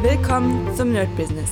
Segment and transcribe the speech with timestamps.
[0.00, 1.50] Willkommen zum Nerd Business.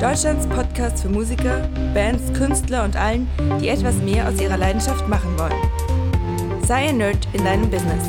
[0.00, 3.28] Deutschlands Podcast für Musiker, Bands, Künstler und allen,
[3.60, 6.62] die etwas mehr aus ihrer Leidenschaft machen wollen.
[6.64, 8.08] Sei ein Nerd in deinem Business.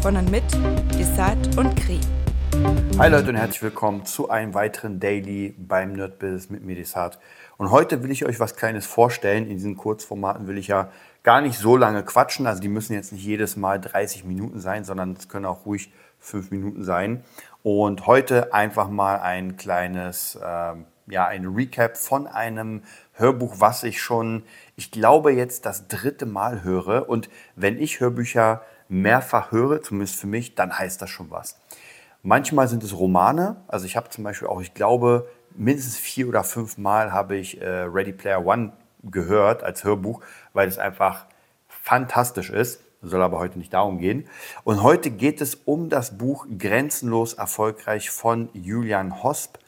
[0.00, 0.44] Von und mit
[0.98, 2.00] Desart und Kri.
[2.98, 7.18] Hi Leute und herzlich willkommen zu einem weiteren Daily beim Nerd Business mit mir Desart.
[7.58, 9.44] Und heute will ich euch was Kleines vorstellen.
[9.44, 10.90] In diesen Kurzformaten will ich ja
[11.22, 12.46] gar nicht so lange quatschen.
[12.46, 15.92] Also die müssen jetzt nicht jedes Mal 30 Minuten sein, sondern es können auch ruhig
[16.18, 17.22] fünf Minuten sein.
[17.68, 20.74] Und heute einfach mal ein kleines, äh,
[21.08, 22.84] ja, ein Recap von einem
[23.14, 24.44] Hörbuch, was ich schon,
[24.76, 27.08] ich glaube, jetzt das dritte Mal höre.
[27.08, 31.60] Und wenn ich Hörbücher mehrfach höre, zumindest für mich, dann heißt das schon was.
[32.22, 33.56] Manchmal sind es Romane.
[33.66, 37.60] Also ich habe zum Beispiel auch, ich glaube, mindestens vier oder fünf Mal habe ich
[37.60, 40.20] äh, Ready Player One gehört als Hörbuch,
[40.52, 41.26] weil es einfach
[41.66, 44.28] fantastisch ist soll aber heute nicht darum gehen.
[44.64, 49.58] Und heute geht es um das Buch Grenzenlos erfolgreich von Julian Hosp.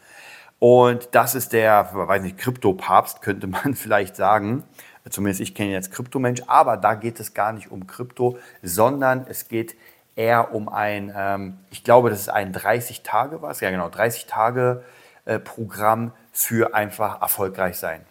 [0.59, 4.64] Und das ist der, weiß nicht, Krypto-Papst, könnte man vielleicht sagen.
[5.08, 9.48] Zumindest ich kenne als Kryptomensch, aber da geht es gar nicht um Krypto, sondern es
[9.48, 9.75] geht
[10.17, 14.27] eher um ein, ähm, ich glaube, das ist ein 30 Tage was, ja genau, 30
[14.27, 14.84] Tage
[15.25, 18.05] äh, Programm für einfach erfolgreich sein.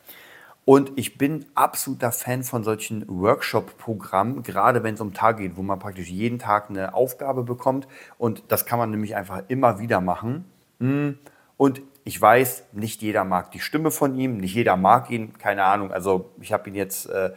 [0.69, 5.61] Und ich bin absoluter Fan von solchen Workshop-Programmen, gerade wenn es um Tage geht, wo
[5.61, 7.87] man praktisch jeden Tag eine Aufgabe bekommt.
[8.17, 10.43] Und das kann man nämlich einfach immer wieder machen.
[10.81, 11.19] Hm.
[11.55, 15.63] Und ich weiß, nicht jeder mag die Stimme von ihm, nicht jeder mag ihn, keine
[15.63, 15.93] Ahnung.
[15.93, 17.31] Also ich habe ihn jetzt äh,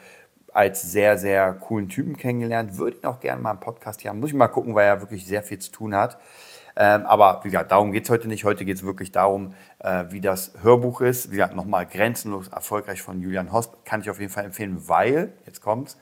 [0.52, 4.18] als sehr, sehr coolen Typen kennengelernt, würde ihn auch gerne mal im Podcast hier haben.
[4.18, 6.18] Muss ich mal gucken, weil er wirklich sehr viel zu tun hat.
[6.80, 8.44] Ähm, aber wie gesagt, darum geht es heute nicht.
[8.44, 11.30] Heute geht es wirklich darum, äh, wie das Hörbuch ist.
[11.30, 13.84] Wie gesagt, nochmal grenzenlos erfolgreich von Julian Hosp.
[13.84, 15.98] Kann ich auf jeden Fall empfehlen, weil, jetzt kommt's,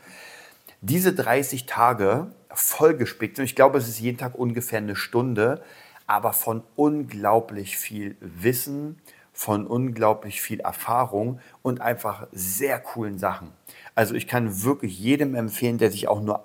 [0.81, 3.47] diese 30 Tage vollgespickt sind.
[3.47, 5.63] Ich glaube, es ist jeden Tag ungefähr eine Stunde,
[6.07, 13.51] aber von unglaublich viel Wissen, von unglaublich viel Erfahrung und einfach sehr coolen Sachen.
[13.97, 16.45] Also ich kann wirklich jedem empfehlen, der sich auch nur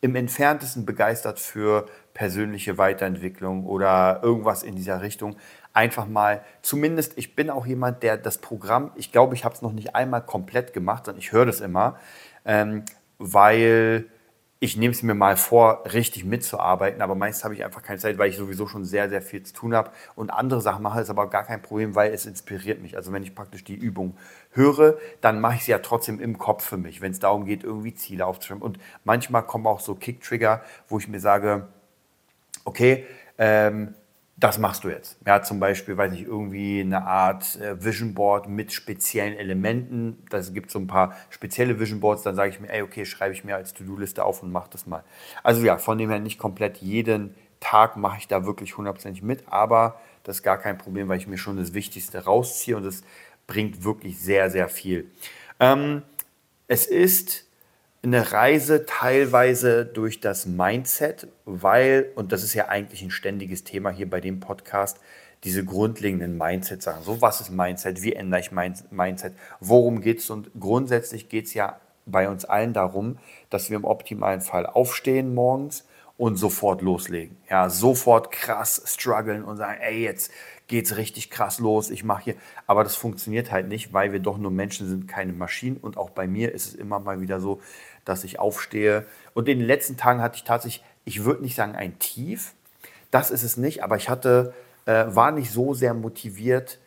[0.00, 5.36] im entferntesten begeistert für persönliche Weiterentwicklung oder irgendwas in dieser Richtung.
[5.72, 9.62] Einfach mal, zumindest, ich bin auch jemand, der das Programm, ich glaube, ich habe es
[9.62, 11.98] noch nicht einmal komplett gemacht, sondern ich höre das immer,
[12.44, 12.84] ähm,
[13.18, 14.06] weil
[14.62, 18.18] ich nehme es mir mal vor, richtig mitzuarbeiten, aber meist habe ich einfach keine Zeit,
[18.18, 21.08] weil ich sowieso schon sehr, sehr viel zu tun habe und andere Sachen mache, ist
[21.08, 22.94] aber gar kein Problem, weil es inspiriert mich.
[22.94, 24.18] Also wenn ich praktisch die Übung
[24.50, 27.64] höre, dann mache ich sie ja trotzdem im Kopf für mich, wenn es darum geht,
[27.64, 28.62] irgendwie Ziele aufzuschreiben.
[28.62, 31.66] Und manchmal kommen auch so Kick-Trigger, wo ich mir sage,
[32.66, 33.06] okay,
[33.38, 33.94] ähm,
[34.40, 35.18] das machst du jetzt.
[35.26, 40.24] Ja, zum Beispiel, weiß ich, irgendwie eine Art äh, Vision Board mit speziellen Elementen.
[40.30, 42.22] Das gibt so ein paar spezielle Vision Boards.
[42.22, 44.86] Dann sage ich mir, ey, okay, schreibe ich mir als To-Do-Liste auf und mache das
[44.86, 45.04] mal.
[45.42, 49.44] Also ja, von dem her nicht komplett jeden Tag mache ich da wirklich hundertprozentig mit,
[49.46, 53.02] aber das ist gar kein Problem, weil ich mir schon das Wichtigste rausziehe und das
[53.46, 55.10] bringt wirklich sehr, sehr viel.
[55.58, 56.02] Ähm,
[56.66, 57.49] es ist
[58.02, 63.90] eine Reise teilweise durch das Mindset, weil, und das ist ja eigentlich ein ständiges Thema
[63.90, 64.98] hier bei dem Podcast,
[65.44, 67.02] diese grundlegenden Mindset-Sachen.
[67.02, 68.02] So, was ist Mindset?
[68.02, 69.34] Wie ändere ich mein Mindset?
[69.58, 70.30] Worum geht es?
[70.30, 73.18] Und grundsätzlich geht es ja bei uns allen darum,
[73.50, 75.86] dass wir im optimalen Fall aufstehen morgens
[76.20, 77.34] und sofort loslegen.
[77.48, 80.30] Ja, sofort krass strugglen und sagen, ey, jetzt
[80.66, 82.34] geht's richtig krass los, ich mache hier.
[82.66, 85.78] Aber das funktioniert halt nicht, weil wir doch nur Menschen sind, keine Maschinen.
[85.78, 87.62] Und auch bei mir ist es immer mal wieder so,
[88.04, 89.06] dass ich aufstehe.
[89.32, 92.52] Und in den letzten Tagen hatte ich tatsächlich, ich würde nicht sagen ein Tief,
[93.10, 94.52] das ist es nicht, aber ich hatte,
[94.84, 96.80] äh, war nicht so sehr motiviert,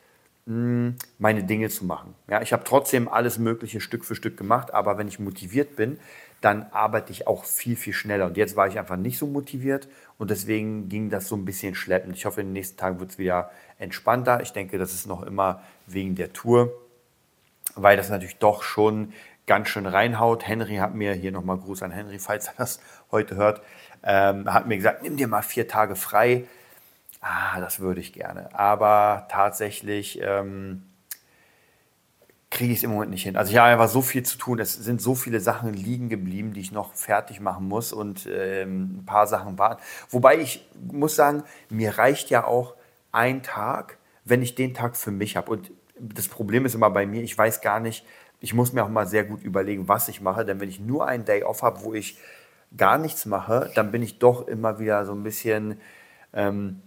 [0.46, 2.14] mh, hm, meine Dinge zu machen.
[2.28, 5.98] Ja, ich habe trotzdem alles Mögliche Stück für Stück gemacht, aber wenn ich motiviert bin,
[6.44, 8.26] dann arbeite ich auch viel, viel schneller.
[8.26, 9.88] Und jetzt war ich einfach nicht so motiviert
[10.18, 12.16] und deswegen ging das so ein bisschen schleppend.
[12.16, 14.42] Ich hoffe, in den nächsten Tagen wird es wieder entspannter.
[14.42, 16.70] Ich denke, das ist noch immer wegen der Tour,
[17.76, 19.14] weil das natürlich doch schon
[19.46, 20.46] ganz schön reinhaut.
[20.46, 22.78] Henry hat mir, hier nochmal Gruß an Henry, falls er das
[23.10, 23.62] heute hört,
[24.02, 26.44] ähm, hat mir gesagt, nimm dir mal vier Tage frei.
[27.22, 28.50] Ah, das würde ich gerne.
[28.52, 30.82] Aber tatsächlich ähm,
[32.54, 33.36] kriege ich es im Moment nicht hin.
[33.36, 34.58] Also ich habe einfach so viel zu tun.
[34.60, 39.00] Es sind so viele Sachen liegen geblieben, die ich noch fertig machen muss und ähm,
[39.00, 39.82] ein paar Sachen warten.
[40.08, 42.76] Wobei ich muss sagen, mir reicht ja auch
[43.12, 45.50] ein Tag, wenn ich den Tag für mich habe.
[45.50, 48.06] Und das Problem ist immer bei mir, ich weiß gar nicht,
[48.40, 51.06] ich muss mir auch mal sehr gut überlegen, was ich mache, denn wenn ich nur
[51.06, 52.18] einen Day off habe, wo ich
[52.76, 55.80] gar nichts mache, dann bin ich doch immer wieder so ein bisschen,
[56.32, 56.82] ähm,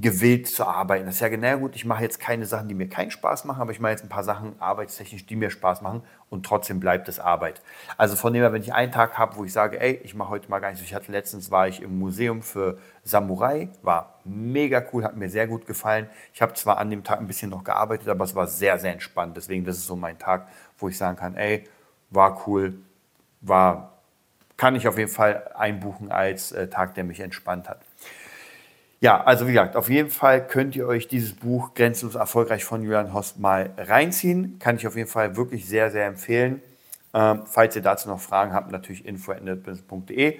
[0.00, 1.06] gewillt zu arbeiten.
[1.06, 3.60] Das ist ja genau gut, ich mache jetzt keine Sachen, die mir keinen Spaß machen,
[3.60, 7.08] aber ich mache jetzt ein paar Sachen arbeitstechnisch, die mir Spaß machen und trotzdem bleibt
[7.08, 7.62] es Arbeit.
[7.96, 10.30] Also von dem her, wenn ich einen Tag habe, wo ich sage, ey, ich mache
[10.30, 10.82] heute mal gar nichts.
[10.84, 15.46] Ich hatte letztens, war ich im Museum für Samurai, war mega cool, hat mir sehr
[15.46, 16.08] gut gefallen.
[16.32, 18.92] Ich habe zwar an dem Tag ein bisschen noch gearbeitet, aber es war sehr, sehr
[18.92, 19.36] entspannt.
[19.36, 20.48] Deswegen, das ist so mein Tag,
[20.78, 21.64] wo ich sagen kann, ey,
[22.10, 22.74] war cool,
[23.42, 23.92] war,
[24.56, 27.80] kann ich auf jeden Fall einbuchen als äh, Tag, der mich entspannt hat.
[29.04, 32.82] Ja, also wie gesagt, auf jeden Fall könnt ihr euch dieses Buch Grenzenlos erfolgreich von
[32.82, 34.58] Julian Host mal reinziehen.
[34.58, 36.62] Kann ich auf jeden Fall wirklich sehr, sehr empfehlen.
[37.12, 40.38] Ähm, falls ihr dazu noch Fragen habt, natürlich info.netbusiness.de.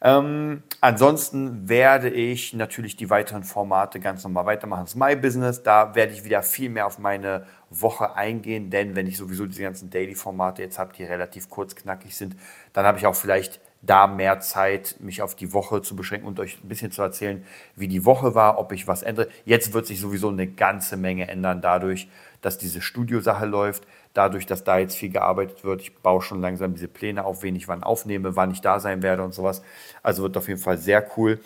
[0.00, 4.84] Ähm, ansonsten werde ich natürlich die weiteren Formate ganz normal weitermachen.
[4.84, 5.62] Das ist My Business.
[5.62, 9.64] Da werde ich wieder viel mehr auf meine Woche eingehen, denn wenn ich sowieso diese
[9.64, 12.36] ganzen Daily-Formate jetzt habe, die relativ kurz knackig sind,
[12.72, 16.40] dann habe ich auch vielleicht da mehr Zeit, mich auf die Woche zu beschränken und
[16.40, 17.44] euch ein bisschen zu erzählen,
[17.76, 19.28] wie die Woche war, ob ich was ändere.
[19.44, 22.08] Jetzt wird sich sowieso eine ganze Menge ändern dadurch,
[22.40, 25.80] dass diese Studiosache läuft, dadurch, dass da jetzt viel gearbeitet wird.
[25.82, 29.02] Ich baue schon langsam diese Pläne auf, wen ich wann aufnehme, wann ich da sein
[29.02, 29.62] werde und sowas.
[30.02, 31.40] Also wird auf jeden Fall sehr cool.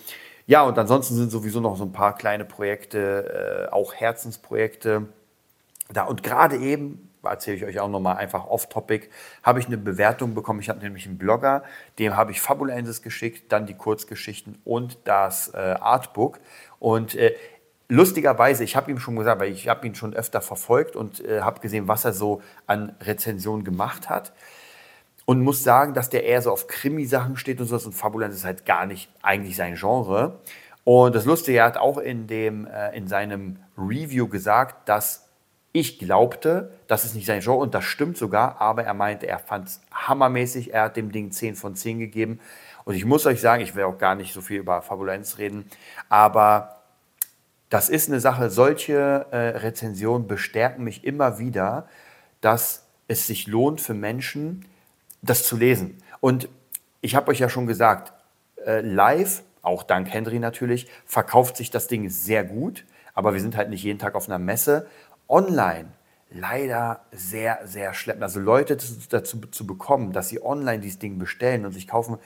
[0.47, 5.07] Ja, und ansonsten sind sowieso noch so ein paar kleine Projekte, äh, auch Herzensprojekte
[5.93, 6.05] da.
[6.05, 9.09] Und gerade eben erzähle ich euch auch nochmal einfach off-topic,
[9.43, 10.61] habe ich eine Bewertung bekommen.
[10.61, 11.63] Ich habe nämlich einen Blogger,
[11.99, 16.41] dem habe ich Fabulensis geschickt, dann die Kurzgeschichten und das äh, Artbook.
[16.79, 17.35] Und äh,
[17.89, 21.43] lustigerweise, ich habe ihm schon gesagt, weil ich habe ihn schon öfter verfolgt und äh,
[21.43, 24.33] habe gesehen, was er so an Rezensionen gemacht hat.
[25.25, 27.77] Und muss sagen, dass der eher so auf Krimi-Sachen steht und so.
[27.77, 30.41] Und Fabulensis ist halt gar nicht eigentlich sein Genre.
[30.85, 35.29] Und das Lustige, er hat auch in, dem, äh, in seinem Review gesagt, dass
[35.73, 39.39] ich glaubte, das ist nicht sein Genre und das stimmt sogar, aber er meinte, er
[39.39, 40.75] fand es hammermäßig.
[40.75, 42.41] Er hat dem Ding 10 von 10 gegeben.
[42.85, 45.65] Und ich muss euch sagen, ich will auch gar nicht so viel über Fabulenz reden,
[46.09, 46.83] aber
[47.71, 51.89] das ist eine Sache, solche äh, Rezensionen bestärken mich immer wieder,
[52.43, 54.67] dass es sich lohnt für Menschen,
[55.23, 55.97] das zu lesen.
[56.21, 56.51] Und
[57.01, 58.13] ich habe euch ja schon gesagt,
[58.67, 62.85] äh, live, auch dank Henry natürlich, verkauft sich das Ding sehr gut,
[63.15, 64.87] aber wir sind halt nicht jeden Tag auf einer Messe
[65.33, 65.89] online
[66.31, 68.23] leider sehr, sehr schleppend.
[68.23, 68.79] Also Leute
[69.11, 72.19] dazu zu bekommen, dass sie online dieses Ding bestellen und sich kaufen,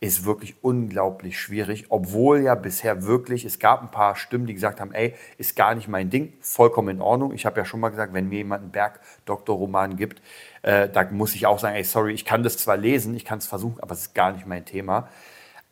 [0.00, 4.80] ist wirklich unglaublich schwierig, obwohl ja bisher wirklich, es gab ein paar Stimmen, die gesagt
[4.80, 7.32] haben, ey, ist gar nicht mein Ding, vollkommen in Ordnung.
[7.32, 10.20] Ich habe ja schon mal gesagt, wenn mir jemand einen Bergdoktorroman gibt,
[10.60, 13.38] äh, da muss ich auch sagen, ey, sorry, ich kann das zwar lesen, ich kann
[13.38, 15.08] es versuchen, aber es ist gar nicht mein Thema.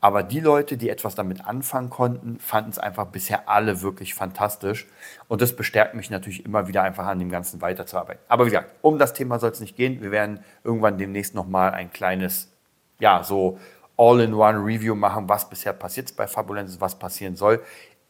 [0.04, 4.88] Aber die Leute, die etwas damit anfangen konnten, fanden es einfach bisher alle wirklich fantastisch.
[5.28, 8.20] Und das bestärkt mich natürlich immer wieder einfach an dem Ganzen weiterzuarbeiten.
[8.26, 10.02] Aber wie gesagt, um das Thema soll es nicht gehen.
[10.02, 12.50] Wir werden irgendwann demnächst nochmal ein kleines,
[12.98, 13.60] ja, so
[13.96, 17.62] All-in-One-Review machen, was bisher passiert bei Fabulensis, was passieren soll.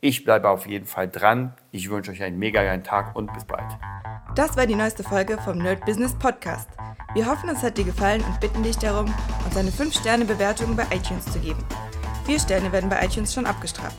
[0.05, 1.55] Ich bleibe auf jeden Fall dran.
[1.71, 3.79] Ich wünsche euch einen mega geilen Tag und bis bald.
[4.35, 6.69] Das war die neueste Folge vom Nerd Business Podcast.
[7.15, 9.15] Wir hoffen, es hat dir gefallen und bitten dich darum,
[9.45, 11.65] uns eine 5-Sterne-Bewertung bei iTunes zu geben.
[12.27, 13.97] Vier Sterne werden bei iTunes schon abgestraft.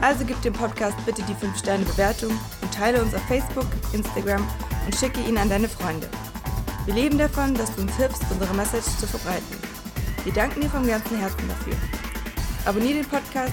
[0.00, 2.30] Also gib dem Podcast bitte die 5-Sterne-Bewertung
[2.62, 4.42] und teile uns auf Facebook, Instagram
[4.86, 6.08] und schicke ihn an deine Freunde.
[6.86, 9.58] Wir leben davon, dass du uns hilfst, unsere Message zu verbreiten.
[10.24, 11.74] Wir danken dir vom ganzen Herzen dafür.
[12.64, 13.52] Abonnier den Podcast,